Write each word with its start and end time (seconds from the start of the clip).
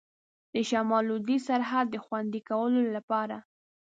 د 0.53 0.55
شمال 0.69 1.03
لوېدیځ 1.07 1.41
سرحد 1.47 1.85
د 1.91 1.95
خوندي 2.05 2.41
کولو 2.49 2.81
لپاره. 2.95 3.37